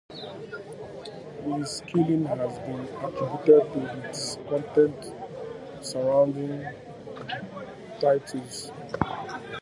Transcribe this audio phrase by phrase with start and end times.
[1.45, 5.05] His killing has been attributed to discontent
[5.83, 6.65] surrounding
[7.99, 8.71] tithes.